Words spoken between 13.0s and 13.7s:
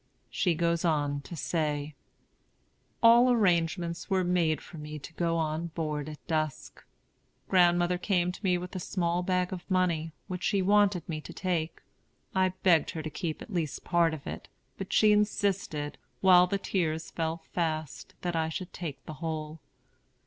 to keep at